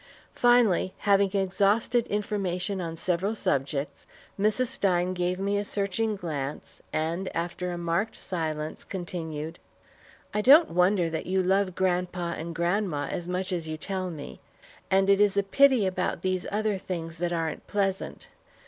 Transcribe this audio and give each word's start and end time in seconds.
Finally, 0.33 0.95
having 0.97 1.29
exhausted 1.33 2.07
information 2.07 2.81
on 2.81 2.97
several 2.97 3.35
subjects, 3.35 4.07
Mrs. 4.39 4.65
Stein 4.65 5.13
gave 5.13 5.37
me 5.37 5.59
a 5.59 5.63
searching 5.63 6.15
glance, 6.15 6.81
and 6.91 7.29
after 7.37 7.71
a 7.71 7.77
marked 7.77 8.15
silence, 8.15 8.83
continued: 8.83 9.59
"I 10.33 10.41
don't 10.41 10.71
wonder 10.71 11.07
that 11.11 11.27
you 11.27 11.43
love 11.43 11.75
grandpa 11.75 12.31
and 12.31 12.55
grandma 12.55 13.09
as 13.11 13.27
much 13.27 13.51
as 13.53 13.67
you 13.67 13.77
tell 13.77 14.09
me, 14.09 14.39
and 14.89 15.07
it 15.07 15.21
is 15.21 15.37
a 15.37 15.43
pity 15.43 15.85
about 15.85 16.23
these 16.23 16.47
other 16.51 16.79
things 16.79 17.17
that 17.19 17.31
aren't 17.31 17.67
pleasant. 17.67 18.27